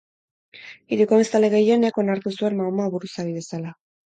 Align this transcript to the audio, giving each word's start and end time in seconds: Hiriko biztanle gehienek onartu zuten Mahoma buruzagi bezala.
Hiriko 0.95 1.19
biztanle 1.19 1.51
gehienek 1.55 2.01
onartu 2.05 2.35
zuten 2.35 2.59
Mahoma 2.63 2.91
buruzagi 2.97 3.37
bezala. 3.39 3.79